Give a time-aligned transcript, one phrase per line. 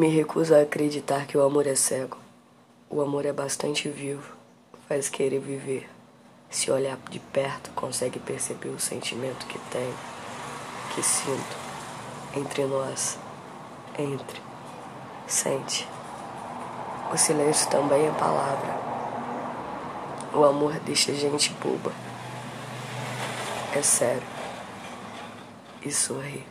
[0.00, 2.16] Me recuso a acreditar que o amor é cego.
[2.88, 4.34] O amor é bastante vivo,
[4.88, 5.90] faz querer viver.
[6.48, 9.92] Se olhar de perto, consegue perceber o sentimento que tem,
[10.94, 11.54] que sinto
[12.34, 13.18] entre nós.
[13.98, 14.40] Entre.
[15.26, 15.86] Sente.
[17.12, 18.80] O silêncio também é palavra.
[20.32, 21.92] O amor deixa gente boba.
[23.76, 24.26] É sério.
[25.82, 26.46] E sorri.